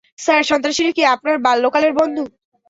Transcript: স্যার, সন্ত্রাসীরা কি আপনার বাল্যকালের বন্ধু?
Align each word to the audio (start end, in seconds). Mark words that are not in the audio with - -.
স্যার, 0.19 0.41
সন্ত্রাসীরা 0.49 0.91
কি 0.97 1.03
আপনার 1.15 1.35
বাল্যকালের 1.45 1.93
বন্ধু? 1.99 2.23